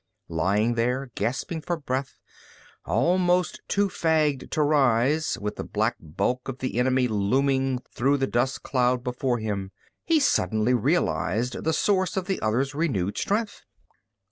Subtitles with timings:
[0.29, 2.17] Lying there, gasping for breath,
[2.87, 8.25] almost too fagged to rise, with the black bulk of the enemy looming through the
[8.25, 9.71] dust cloud before him,
[10.03, 13.61] he suddenly realized the source of the other's renewed strength.